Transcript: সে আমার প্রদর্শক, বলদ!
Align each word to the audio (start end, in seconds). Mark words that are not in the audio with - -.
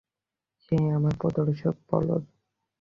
সে 0.63 0.77
আমার 0.97 1.13
প্রদর্শক, 1.21 1.75
বলদ! 1.89 2.23